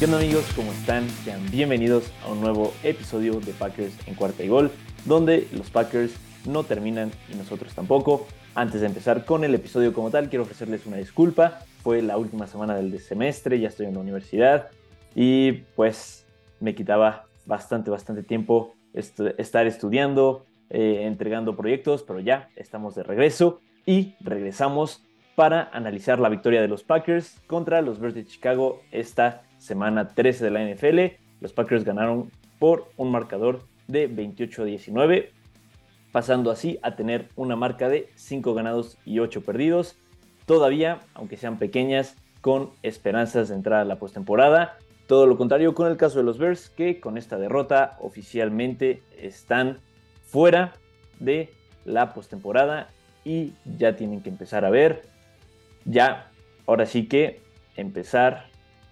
[0.00, 0.46] ¿Qué amigos?
[0.56, 1.06] ¿Cómo están?
[1.10, 4.70] Sean bienvenidos a un nuevo episodio de Packers en cuarta y gol,
[5.04, 6.14] donde los Packers
[6.46, 8.26] no terminan y nosotros tampoco.
[8.54, 11.58] Antes de empezar con el episodio como tal, quiero ofrecerles una disculpa.
[11.82, 14.70] Fue la última semana del semestre, ya estoy en la universidad
[15.14, 16.26] y pues
[16.60, 23.60] me quitaba bastante, bastante tiempo estar estudiando, eh, entregando proyectos, pero ya estamos de regreso
[23.84, 25.02] y regresamos
[25.40, 30.44] para analizar la victoria de los Packers contra los Bears de Chicago esta semana 13
[30.44, 31.16] de la NFL.
[31.40, 35.32] Los Packers ganaron por un marcador de 28 a 19,
[36.12, 39.96] pasando así a tener una marca de 5 ganados y 8 perdidos.
[40.44, 44.76] Todavía, aunque sean pequeñas, con esperanzas de entrar a la postemporada.
[45.06, 49.78] Todo lo contrario con el caso de los Bears, que con esta derrota oficialmente están
[50.22, 50.74] fuera
[51.18, 51.48] de
[51.86, 52.90] la postemporada
[53.24, 55.08] y ya tienen que empezar a ver,
[55.90, 56.30] ya,
[56.66, 57.42] ahora sí que
[57.76, 58.46] empezar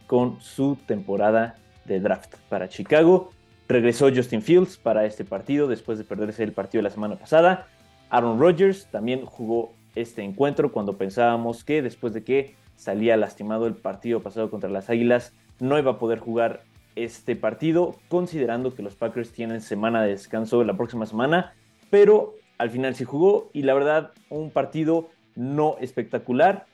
[0.06, 3.30] con su temporada de draft para Chicago.
[3.68, 7.66] Regresó Justin Fields para este partido después de perderse el partido la semana pasada.
[8.10, 13.74] Aaron Rodgers también jugó este encuentro cuando pensábamos que después de que salía lastimado el
[13.74, 16.62] partido pasado contra las Águilas, no iba a poder jugar
[16.96, 21.52] este partido, considerando que los Packers tienen semana de descanso la próxima semana,
[21.90, 26.66] pero al final sí jugó y la verdad un partido no espectacular.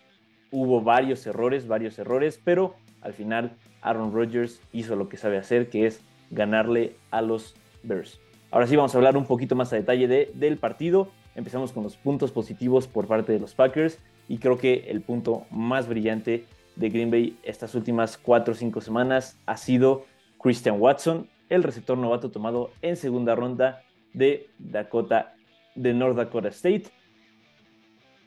[0.57, 5.69] Hubo varios errores, varios errores, pero al final Aaron Rodgers hizo lo que sabe hacer,
[5.69, 8.21] que es ganarle a los Bears.
[8.53, 11.09] Ahora sí vamos a hablar un poquito más a detalle de, del partido.
[11.35, 15.45] Empezamos con los puntos positivos por parte de los Packers y creo que el punto
[15.51, 16.45] más brillante
[16.77, 20.05] de Green Bay estas últimas 4 o 5 semanas ha sido
[20.41, 25.35] Christian Watson, el receptor novato tomado en segunda ronda de Dakota
[25.75, 26.85] de North Dakota State.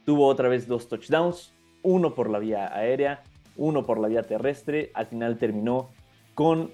[0.06, 1.53] Tuvo otra vez dos touchdowns,
[1.88, 3.24] uno por la vía aérea
[3.58, 4.92] uno por la vía terrestre.
[4.94, 5.90] Al final terminó
[6.36, 6.72] con,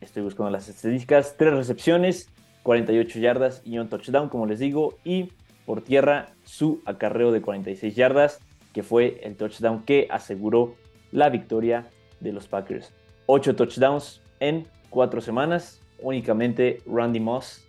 [0.00, 2.28] estoy buscando las estadísticas, tres recepciones,
[2.64, 5.32] 48 yardas y un touchdown, como les digo, y
[5.64, 8.40] por tierra su acarreo de 46 yardas,
[8.72, 10.74] que fue el touchdown que aseguró
[11.12, 11.86] la victoria
[12.20, 12.92] de los Packers.
[13.26, 15.80] Ocho touchdowns en cuatro semanas.
[16.00, 17.64] Únicamente Randy Moss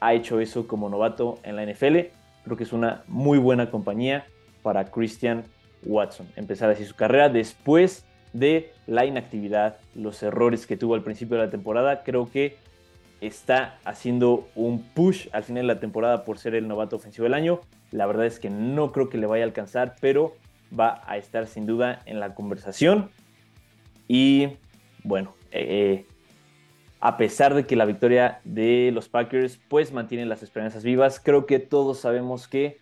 [0.00, 1.98] ha hecho eso como novato en la NFL.
[2.44, 4.26] Creo que es una muy buena compañía
[4.62, 5.44] para Christian
[5.84, 6.28] Watson.
[6.36, 11.44] Empezar así su carrera después de la inactividad, los errores que tuvo al principio de
[11.44, 12.02] la temporada.
[12.02, 12.56] Creo que
[13.20, 17.34] está haciendo un push al final de la temporada por ser el novato ofensivo del
[17.34, 17.60] año.
[17.90, 20.34] La verdad es que no creo que le vaya a alcanzar, pero
[20.78, 23.10] va a estar sin duda en la conversación.
[24.08, 24.48] Y
[25.02, 26.06] bueno, eh,
[27.00, 31.46] a pesar de que la victoria de los Packers pues mantiene las esperanzas vivas, creo
[31.46, 32.78] que todos sabemos que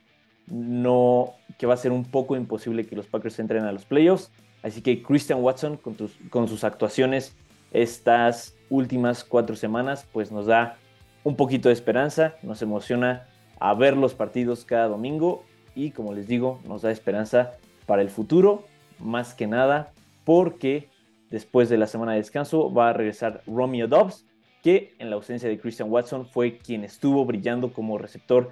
[0.50, 4.30] no, que va a ser un poco imposible que los Packers entren a los playoffs.
[4.62, 5.96] Así que Christian Watson con,
[6.30, 7.36] con sus actuaciones
[7.70, 10.76] estas últimas cuatro semanas, pues nos da
[11.24, 13.26] un poquito de esperanza, nos emociona
[13.60, 15.44] a ver los partidos cada domingo
[15.74, 17.52] y como les digo, nos da esperanza
[17.86, 18.64] para el futuro,
[18.98, 19.92] más que nada
[20.24, 20.88] porque
[21.30, 24.26] después de la semana de descanso va a regresar Romeo Dobbs,
[24.62, 28.50] que en la ausencia de Christian Watson fue quien estuvo brillando como receptor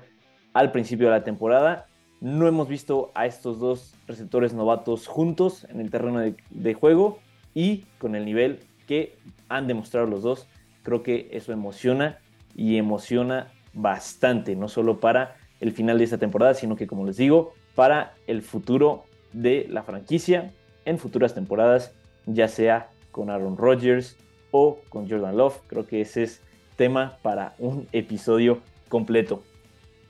[0.57, 1.87] al principio de la temporada.
[2.23, 7.19] No hemos visto a estos dos receptores novatos juntos en el terreno de, juego
[7.53, 9.19] y con el nivel que
[9.51, 10.49] han demostrado los dos,
[10.83, 12.21] creo que eso emociona
[12.55, 17.19] y emociona bastante, no solo para el final de esta temporada, sino que como les
[17.19, 20.55] digo, para el futuro de la franquicia
[20.87, 21.93] en futuras temporadas,
[22.25, 24.17] ya sea con Aaron Rodgers
[24.53, 25.61] o con Jordan Love.
[25.67, 26.41] Creo que ese es
[26.77, 29.43] tema para un episodio completo.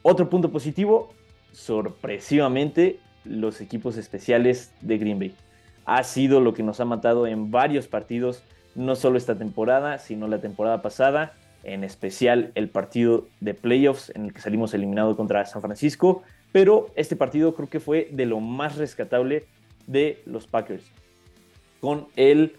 [0.08, 1.12] Otro punto positivo,
[1.50, 5.34] sorpresivamente, los equipos especiales de Green Bay.
[5.84, 8.44] Ha sido lo que nos ha matado en varios partidos,
[8.76, 11.34] no solo esta temporada, sino la temporada pasada,
[11.64, 16.22] en especial el partido de playoffs en el que salimos eliminados contra San Francisco,
[16.52, 19.46] pero este partido creo que fue de lo más rescatable
[19.88, 20.84] de los Packers,
[21.80, 22.54] con el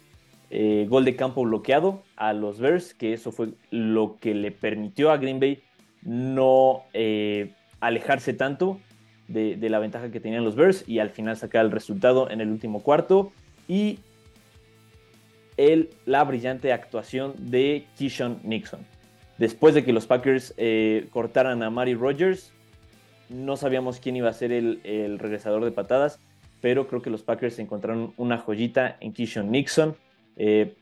[0.49, 5.11] eh, gol de campo bloqueado a los Bears, que eso fue lo que le permitió
[5.11, 5.63] a Green Bay
[6.07, 7.51] no eh,
[7.81, 8.80] alejarse tanto
[9.27, 12.50] de, la ventaja que tenían los Bears y al final sacar el resultado en el
[12.50, 13.33] último cuarto.
[13.68, 14.00] Y
[15.57, 18.80] el, la brillante actuación de Kishon Nixon.
[19.38, 22.54] Después de que los Packers eh, cortaran a Mari Rogers,
[23.30, 26.19] no sabíamos quién iba a ser el, regresador de patadas,
[26.62, 29.98] pero creo que los Packers encontraron una joyita en Kishon Nixon.
[30.38, 30.74] Eh,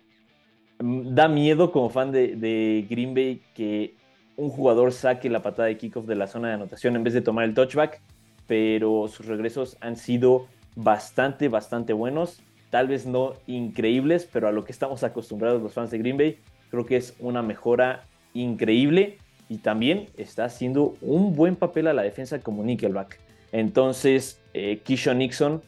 [0.77, 3.95] da miedo como fan de, de Green Bay que
[4.37, 7.21] un jugador saque la patada de kickoff de la zona de anotación en vez de
[7.21, 8.01] tomar el touchback,
[8.47, 12.41] pero sus regresos han sido bastante, bastante buenos.
[12.69, 16.39] tal vez no increíbles, pero a lo que estamos acostumbrados los fans de Green Bay,
[16.69, 18.03] creo que es una mejora
[18.33, 19.17] increíble
[19.47, 23.19] y también está haciendo un buen papel a la defensa como Nickelback.
[23.51, 24.81] Entonces, eh,
[25.15, 25.61] Nixon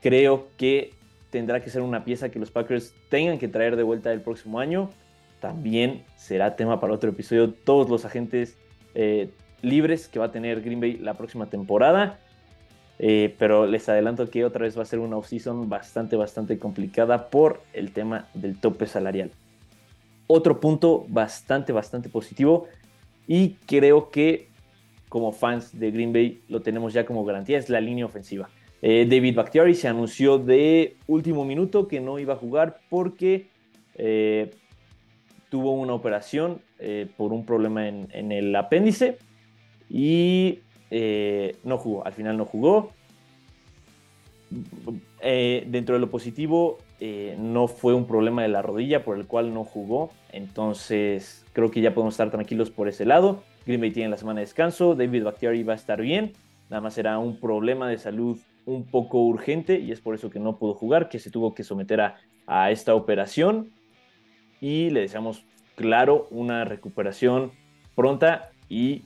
[0.00, 0.92] creo que
[1.30, 4.58] tendrá que ser una pieza que los Packers tengan que traer de vuelta el próximo
[4.58, 4.90] año.
[5.40, 8.56] También será tema para otro episodio todos los agentes
[8.94, 9.30] eh,
[9.62, 12.18] libres que va a tener Green Bay la próxima temporada.
[13.00, 17.30] Eh, pero les adelanto que otra vez va a ser una offseason bastante, bastante complicada
[17.30, 19.30] por el tema del tope salarial.
[20.26, 22.66] Otro punto bastante, bastante positivo
[23.28, 24.48] y creo que
[25.08, 28.50] como fans de Green Bay lo tenemos ya como garantía es la línea ofensiva.
[28.82, 33.48] Eh, David Bakhtiari se anunció de último minuto que no iba a jugar porque
[35.50, 36.60] tuvo una operación
[37.16, 39.18] por un problema en el apéndice
[39.88, 40.60] y
[40.90, 42.92] eh, no jugó, al final no jugó.
[45.20, 49.26] Eh, dentro de lo positivo, eh, no fue un problema de la rodilla por el
[49.26, 50.10] cual no jugó.
[50.32, 53.42] Entonces, creo que ya podemos estar tranquilos por ese lado.
[53.66, 54.94] Green Bay tiene la semana de descanso.
[54.94, 56.32] David Bakhtiari va a estar bien.
[56.70, 60.38] Nada más era un problema de salud un poco urgente y es por eso que
[60.38, 62.16] no pudo jugar, que se tuvo que someter a,
[62.46, 63.70] a esta operación.
[64.60, 65.44] Y le deseamos,
[65.76, 67.52] claro, una recuperación
[67.94, 69.02] pronta y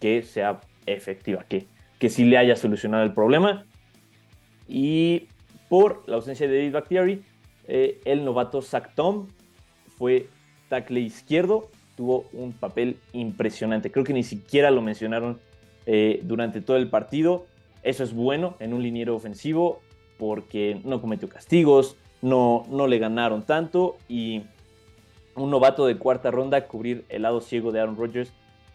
[0.00, 1.66] que sea efectiva, que,
[1.98, 3.64] que sí le haya solucionado el problema.
[4.68, 5.28] Y
[5.68, 7.22] por la ausencia de David Bakhtiari,
[7.68, 9.28] eh, el novato Zach Tom
[9.96, 10.28] fue
[10.68, 13.90] tackle izquierdo, tuvo un papel impresionante.
[13.90, 15.40] Creo que ni siquiera lo mencionaron
[15.86, 17.46] eh, durante todo el partido.
[17.82, 19.80] Eso es bueno en un liniero ofensivo
[20.18, 24.42] porque no cometió castigos, no, no le ganaron tanto y
[25.34, 28.32] un novato de cuarta ronda cubrir el lado ciego de Aaron Rodgers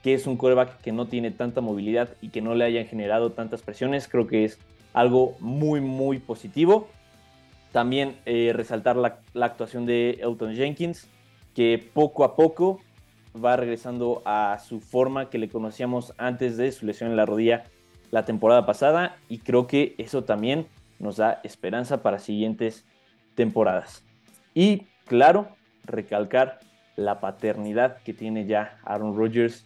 [0.07, 3.31] que es un quarterback que no tiene tanta movilidad y que no le hayan generado
[3.33, 4.59] tantas presiones, creo que es
[4.93, 6.87] algo muy, muy positivo.
[7.71, 11.09] También eh, resaltar la, actuación de Elton Jenkins,
[11.53, 12.79] que poco a poco
[13.35, 17.65] va regresando a su forma que le conocíamos antes de su lesión en la rodilla
[18.09, 20.67] la temporada pasada y creo que eso también
[20.99, 22.85] nos da esperanza para siguientes
[23.35, 24.05] temporadas.
[24.53, 25.49] Y claro,
[25.87, 26.59] recalcar
[26.95, 29.65] la paternidad que tiene ya Aaron Rodgers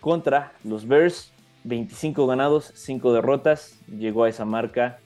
[0.00, 1.32] contra los Bears.
[1.64, 3.78] 25 ganados, 5 derrotas.
[3.88, 5.00] Llegó a esa marca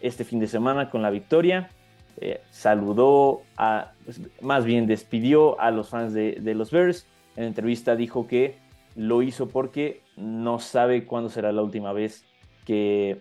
[0.00, 1.70] este fin de semana con la victoria.
[2.18, 7.06] Eh, saludó a, pues, más bien despidió a los fans de, los Bears.
[7.34, 8.58] En entrevista dijo que
[8.94, 12.24] lo hizo porque no sabe cuándo será la última vez
[12.64, 13.20] que,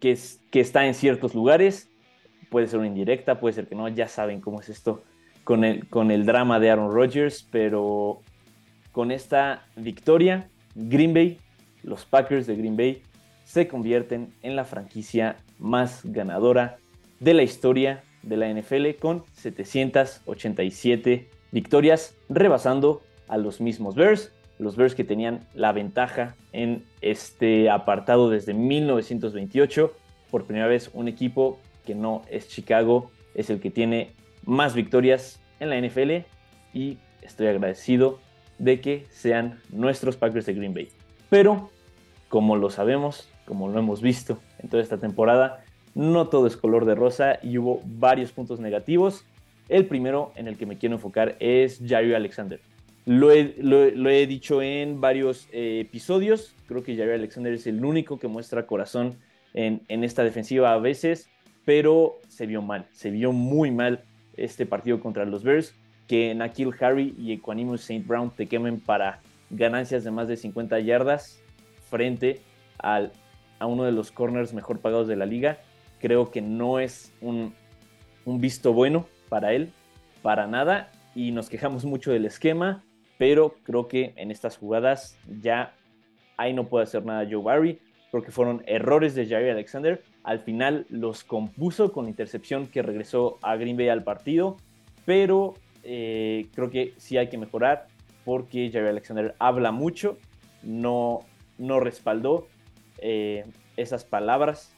[0.00, 1.88] que está en ciertos lugares.
[2.50, 3.88] Puede ser una indirecta, puede ser que no.
[3.88, 5.02] Ya saben cómo es esto
[5.44, 8.20] con el, con el drama de Aaron Rodgers, pero
[8.92, 11.38] con esta victoria, Green Bay,
[11.82, 13.02] los Packers de Green Bay,
[13.44, 16.78] se convierten en la franquicia más ganadora
[17.20, 24.76] de la historia de la NFL con 787 victorias, rebasando a los mismos Bears, los
[24.76, 29.92] Bears que tenían la ventaja en este apartado desde 1928.
[30.30, 31.58] Por primera vez un equipo
[31.88, 34.10] que no es Chicago es el que tiene
[34.44, 36.26] más victorias en la NFL
[36.74, 38.18] y estoy agradecido
[38.58, 40.90] de que sean nuestros Packers de Green Bay.
[41.30, 41.70] Pero,
[42.28, 45.64] como lo sabemos, como lo hemos visto en toda esta temporada,
[45.94, 49.24] no todo es color de rosa y hubo varios puntos negativos.
[49.70, 52.60] El primero en el que me quiero enfocar es Jair Alexander.
[53.06, 58.28] Lo he, dicho en varios eh, episodios, creo que Jair Alexander es el único que
[58.28, 59.16] muestra corazón
[59.54, 61.30] en, en esta defensiva a veces,
[61.68, 64.02] pero se vio mal, se vio muy mal
[64.38, 65.74] este partido contra los Bears
[66.06, 68.06] que Nakil Harry y Equanimus St.
[68.06, 69.20] Brown te quemen para
[69.50, 71.42] ganancias de más de 50 yardas
[71.90, 72.40] frente
[72.78, 73.12] al,
[73.58, 75.58] a uno de los corners mejor pagados de la liga.
[76.00, 77.52] Creo que no es un,
[78.24, 79.70] un visto bueno para él,
[80.22, 82.82] para nada, y nos quejamos mucho del esquema,
[83.18, 85.74] pero creo que en estas jugadas ya
[86.38, 87.78] ahí no puede hacer nada Joe Barry,
[88.10, 90.02] porque fueron errores de Jair Alexander.
[90.28, 94.58] Al final los compuso con intercepción que regresó a Green Bay al partido,
[95.06, 95.54] pero
[95.84, 97.86] eh, creo que sí hay que mejorar
[98.26, 100.18] porque Javier Alexander habla mucho,
[100.62, 101.20] no,
[101.56, 102.46] no respaldó
[102.98, 103.46] eh,
[103.78, 104.74] esas palabras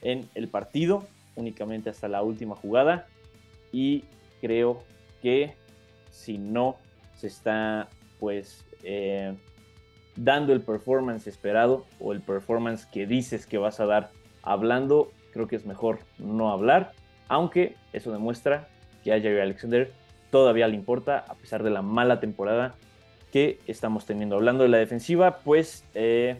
[0.00, 3.08] en el partido, únicamente hasta la última jugada.
[3.72, 4.04] Y
[4.40, 4.84] creo
[5.22, 5.54] que
[6.12, 6.76] si no
[7.16, 7.88] se está
[8.20, 9.34] pues eh,
[10.14, 15.48] dando el performance esperado o el performance que dices que vas a dar hablando, creo
[15.48, 16.92] que es mejor no hablar,
[17.28, 18.68] aunque eso demuestra
[19.02, 19.92] que a Javier Alexander
[20.30, 22.74] todavía le importa, a pesar de la mala temporada
[23.32, 24.36] que estamos teniendo.
[24.36, 26.36] Hablando de la defensiva, pues eh,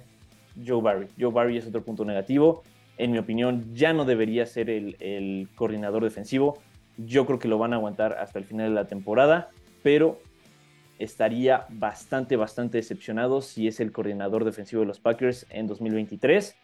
[0.65, 1.09] Joe Barry.
[1.19, 2.63] Joe Barry es otro punto negativo.
[2.99, 6.59] en mi opinión, ya no debería ser el, el coordinador defensivo.
[6.99, 9.49] Yo creo que lo van a aguantar hasta el final de la temporada,
[9.83, 10.21] pero
[10.99, 16.55] estaría bastante, bastante decepcionado si es el coordinador defensivo de los Packers en 2023.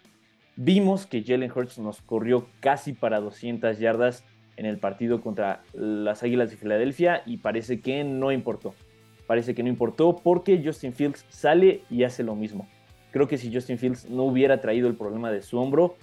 [0.61, 4.25] Vimos que Jalen Hurts nos corrió casi para 200 yardas
[4.57, 8.75] en el partido contra las Águilas de Filadelfia y parece que no importó.
[9.29, 12.67] Parece que no importó porque Justin Fields sale y hace lo mismo.
[13.13, 15.95] Creo que si Justin Fields no hubiera traído el problema de su hombro,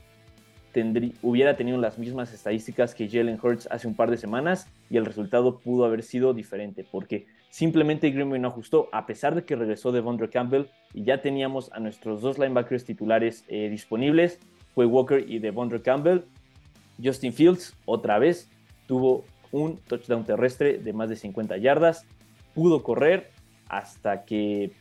[1.21, 5.05] hubiera tenido las mismas estadísticas que Jalen Hurts hace un par de semanas y el
[5.05, 9.55] resultado pudo haber sido diferente porque simplemente Green Bay no ajustó a pesar de que
[9.55, 14.39] regresó de Vondre Campbell y ya teníamos a nuestros dos linebackers titulares eh, disponibles,
[14.73, 16.25] fue Walker y Devondre Campbell.
[17.01, 18.49] Justin Fields otra vez
[18.87, 22.05] tuvo un touchdown terrestre de más de 50 yardas,
[22.53, 23.31] pudo correr
[23.69, 24.73] hasta que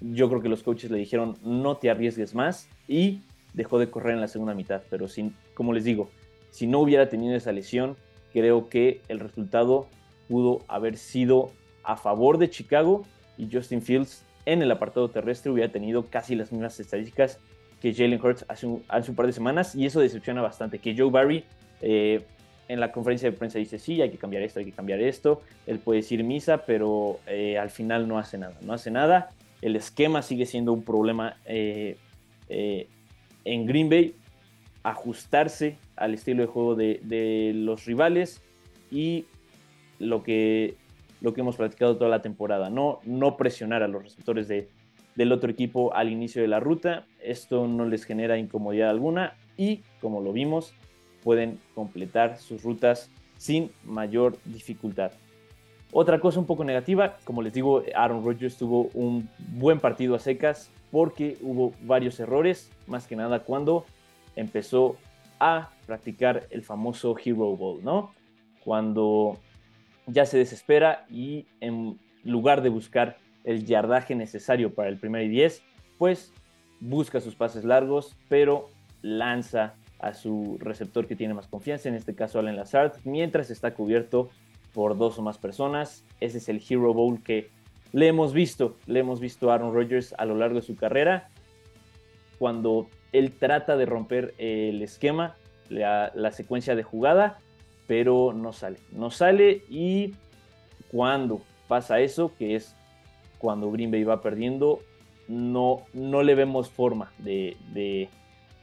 [0.00, 3.20] yo creo que los coaches le dijeron no te arriesgues más y
[3.54, 4.82] dejó de correr en la segunda mitad.
[4.90, 6.10] Pero sin, como les digo,
[6.50, 7.96] si no hubiera tenido esa lesión,
[8.32, 9.86] creo que el resultado
[10.26, 11.52] pudo haber sido
[11.84, 13.04] a favor de Chicago
[13.36, 17.38] y Justin Fields en el apartado terrestre hubiera tenido casi las mismas estadísticas
[17.80, 20.78] que Jalen Hurts hace un, hace un par de semanas y eso decepciona bastante.
[20.78, 21.44] Que Joe Barry
[21.80, 22.24] eh,
[22.68, 25.42] en la conferencia de prensa dice, sí, hay que cambiar esto, hay que cambiar esto.
[25.66, 28.56] Él puede decir misa, pero eh, al final no hace nada.
[28.62, 29.30] No hace nada.
[29.60, 31.96] El esquema sigue siendo un problema eh,
[32.48, 34.14] en Green Bay
[34.82, 38.42] ajustarse al estilo de juego de, los rivales
[38.90, 39.26] y
[39.98, 40.74] lo que,
[41.22, 44.68] lo que hemos platicado toda la temporada, no, no presionar a los receptores de,
[45.14, 49.82] del otro equipo al inicio de la ruta, esto no les genera incomodidad alguna y
[50.00, 50.74] como lo vimos,
[51.22, 55.12] pueden completar sus rutas sin mayor dificultad.
[55.92, 60.18] Otra cosa un poco negativa, como les digo, Aaron Rodgers tuvo un buen partido a
[60.18, 63.84] secas porque hubo varios errores, más que nada cuando
[64.34, 64.96] empezó
[65.38, 68.12] a practicar el famoso Hero Ball, ¿no?
[68.64, 69.38] Cuando
[70.06, 75.28] ya se desespera y en lugar de buscar el yardaje necesario para el primer y
[75.28, 75.62] 10,
[75.98, 76.32] pues
[76.80, 78.68] busca sus pases largos, pero
[79.02, 83.74] lanza a su receptor que tiene más confianza, en este caso Allen Lazard, mientras está
[83.74, 84.30] cubierto
[84.74, 86.04] por dos o más personas.
[86.20, 87.50] Ese es el Hero Bowl que
[87.92, 91.28] le hemos visto, le hemos visto a Aaron Rodgers a lo largo de su carrera,
[92.38, 95.36] cuando él trata de romper el esquema,
[95.68, 97.38] la, secuencia de jugada,
[97.92, 100.14] pero no sale, no sale y
[100.90, 102.74] cuando pasa eso, que es
[103.36, 104.80] cuando Green Bay va perdiendo,
[105.28, 108.08] no, no le vemos forma de,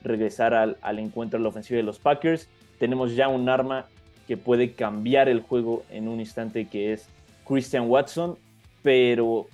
[0.02, 2.50] regresar al, encuentro a la ofensiva de los Packers.
[2.80, 3.86] Tenemos ya un arma
[4.28, 7.08] que puede cambiar el juego en un instante que es
[7.48, 8.36] Christian Watson,
[8.82, 9.46] pero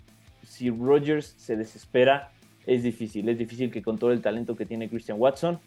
[0.47, 2.31] si Rodgers se desespera,
[2.65, 5.59] es difícil, es difícil que con todo el talento que tiene Christian Watson,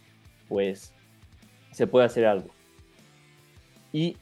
[0.49, 0.95] pues
[1.73, 2.49] se pueda hacer algo.
[3.93, 4.17] Y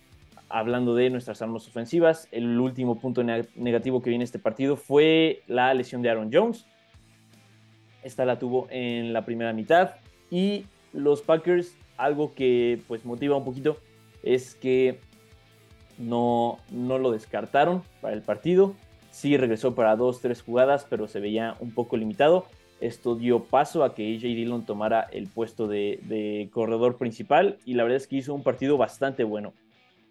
[0.48, 5.72] hablando de nuestras armas ofensivas, el último punto negativo que viene este partido fue la
[5.74, 6.66] lesión de Aaron Jones.
[8.02, 9.96] Esta la tuvo en la primera mitad
[10.30, 13.78] y los Packers, algo que pues motiva un poquito,
[14.22, 15.00] es que
[15.98, 18.74] no, no lo descartaron para el partido.
[19.10, 22.46] Sí regresó para dos, tres jugadas, pero se veía un poco limitado.
[22.80, 27.84] Esto dio paso a que AJ Dillon tomara el puesto de, corredor principal y la
[27.84, 29.54] verdad es que hizo un partido bastante bueno.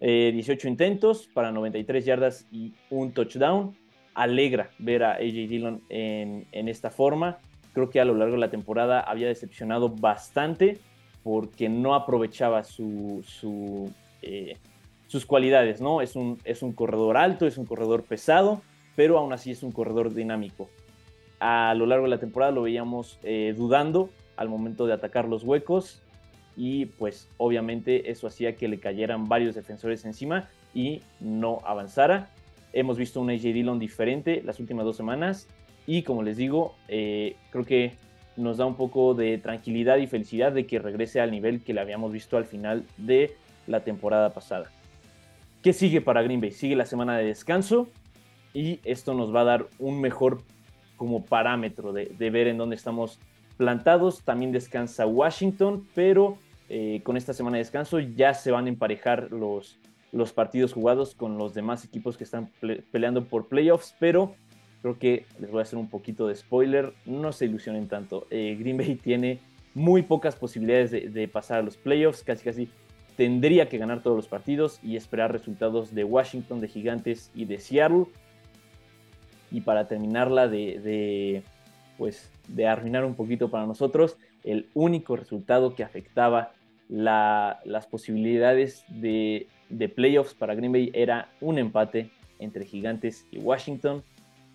[0.00, 3.76] 18 eh, intentos para 93 yardas y un touchdown.
[4.14, 7.38] Alegra ver a AJ Dillon en, esta forma.
[7.72, 10.78] Creo que a lo largo de la temporada había decepcionado bastante
[11.22, 12.62] porque no aprovechaba
[14.22, 14.56] eh,
[15.06, 16.00] sus cualidades, ¿no?
[16.00, 18.62] Es un, es un corredor alto, es un corredor pesado,
[18.96, 20.68] pero aún así es un corredor dinámico.
[21.40, 25.44] A lo largo de la temporada lo veíamos eh, dudando al momento de atacar los
[25.44, 26.02] huecos
[26.56, 32.30] y pues obviamente eso hacía que le cayeran varios defensores encima y no avanzara.
[32.72, 35.48] Hemos visto un AJ Dillon diferente las últimas dos semanas
[35.86, 37.92] y como les digo, eh, creo que
[38.36, 41.80] nos da un poco de tranquilidad y felicidad de que regrese al nivel que le
[41.80, 43.34] habíamos visto al final de
[43.66, 44.70] la temporada pasada.
[45.62, 46.52] ¿Qué sigue para Green Bay?
[46.52, 47.88] Sigue la semana de descanso
[48.52, 50.42] y esto nos va a dar un mejor
[50.96, 53.18] como parámetro de, ver en dónde estamos
[53.56, 54.22] plantados.
[54.22, 56.38] También descansa Washington, pero
[56.68, 59.78] eh, con esta semana de descanso ya se van a emparejar los,
[60.34, 62.50] partidos jugados con los demás equipos que están
[62.90, 64.34] peleando por playoffs, pero
[64.82, 68.26] creo que les voy a hacer un poquito de spoiler, no se ilusionen tanto.
[68.30, 69.40] Eh, Green Bay tiene
[69.74, 72.68] muy pocas posibilidades de, de, pasar a los playoffs, casi casi
[73.16, 77.58] tendría que ganar todos los partidos y esperar resultados de Washington, de Gigantes y de
[77.58, 78.06] Seattle.
[79.50, 81.42] Y para terminarla de,
[81.98, 86.52] pues de arruinar un poquito para nosotros, el único resultado que afectaba
[86.88, 94.02] las posibilidades de, de playoffs para Green Bay era un empate entre Gigantes y Washington.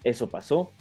[0.03, 0.71] Eso pasó.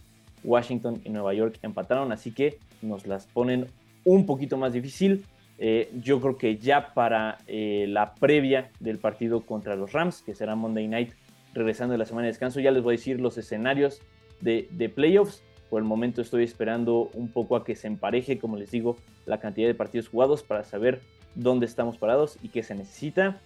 [0.43, 3.67] Washington y Nueva York empataron, así que nos las ponen
[4.05, 5.25] un poquito más difícil.
[5.59, 10.35] Eh, yo creo que ya para eh, la previa del partido contra los Rams, que
[10.35, 11.13] será Monday Night,
[11.55, 14.01] regresando de la semana de descanso, ya les voy a decir los escenarios
[14.41, 15.43] de, de playoffs.
[15.69, 19.39] Por el momento estoy esperando un poco a que se empareje, como les digo, la
[19.39, 21.01] cantidad de partidos jugados para saber
[21.35, 23.41] dónde estamos parados y qué se necesita.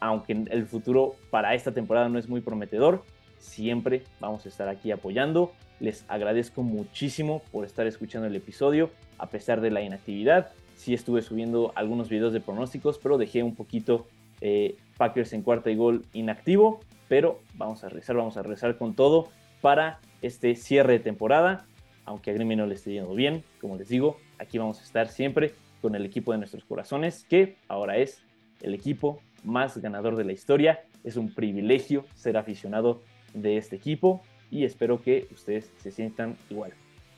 [0.00, 3.04] Aunque el futuro para esta temporada no es muy prometedor,
[3.38, 5.52] siempre vamos a estar aquí apoyando.
[5.80, 11.22] Les agradezco muchísimo por estar escuchando el episodio a pesar de la inactividad sí estuve
[11.22, 14.06] subiendo algunos videos de pronósticos, pero dejé un poquito
[14.40, 16.80] eh, Packers en cuarta y gol inactivo.
[17.12, 19.28] Pero vamos a rezar, vamos a rezar con todo
[19.60, 21.66] para este cierre de temporada.
[22.06, 25.08] Aunque a Gremio no le esté yendo bien, como les digo, aquí vamos a estar
[25.08, 25.52] siempre
[25.82, 28.22] con el equipo de nuestros corazones, que ahora es
[28.62, 30.84] el equipo más ganador de la historia.
[31.04, 33.02] Es un privilegio ser aficionado
[33.34, 36.72] de este equipo y espero que ustedes se sientan igual.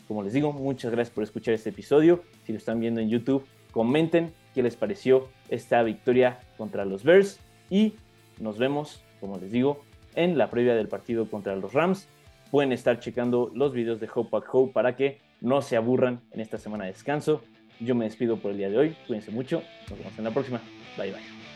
[0.09, 2.25] Como les digo, muchas gracias por escuchar este episodio.
[2.43, 7.39] Si lo están viendo en YouTube, comenten qué les pareció esta victoria contra los Bears
[7.71, 7.95] y
[8.41, 9.81] nos vemos, como les digo,
[10.15, 12.09] en la previa del partido contra los Rams.
[12.51, 16.41] Pueden estar checando los videos de Hope Pack Hope para que no se aburran en
[16.41, 17.43] esta semana de descanso.
[17.81, 18.97] Yo me despido por el día de hoy.
[19.07, 19.63] Cuídense mucho.
[19.89, 20.61] Nos vemos en la próxima.
[20.99, 21.54] Bye bye.